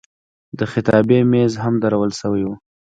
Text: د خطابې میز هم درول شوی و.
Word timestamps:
د 0.57 0.59
خطابې 0.71 1.19
میز 1.31 1.53
هم 1.63 1.73
درول 1.83 2.11
شوی 2.19 2.43
و. 2.45 2.49